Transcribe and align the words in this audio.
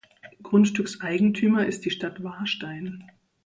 Grundstückseigentümer 0.41 1.67
ist 1.67 1.85
die 1.85 1.91
Stadt 1.91 2.23
Warstein. 2.23 3.03